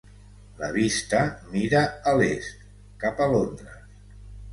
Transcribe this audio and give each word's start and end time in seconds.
La 0.59 0.69
vista 0.77 1.19
mira 1.55 1.81
a 2.11 2.13
l'est, 2.21 2.63
cap 3.05 3.21
a 3.27 3.29
Londres. 3.35 3.77